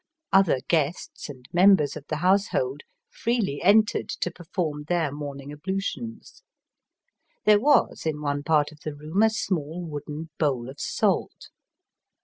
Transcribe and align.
Other 0.33 0.61
guests 0.67 1.29
and 1.29 1.47
members 1.53 1.95
of 1.95 2.05
the 2.07 2.15
household 2.25 2.81
freely 3.11 3.61
entered 3.61 4.09
to 4.09 4.31
perform 4.31 4.85
their 4.87 5.11
morning 5.11 5.51
ablu 5.55 5.79
tions. 5.79 6.41
There 7.45 7.59
was 7.59 8.07
in 8.07 8.19
one 8.19 8.41
part 8.41 8.71
of 8.71 8.79
the 8.79 8.95
room 8.95 9.21
a 9.21 9.29
small 9.29 9.85
wooden 9.85 10.31
bowl 10.39 10.71
of 10.71 10.79
salt. 10.79 11.49